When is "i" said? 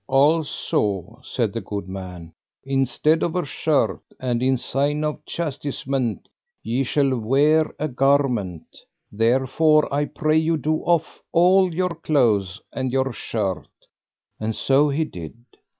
9.93-10.05